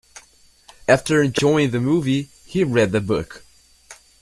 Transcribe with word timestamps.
After 0.87 1.21
enjoying 1.21 1.69
the 1.69 1.79
movie, 1.79 2.29
he 2.43 2.63
read 2.63 2.91
the 2.91 3.01
book. 3.01 3.45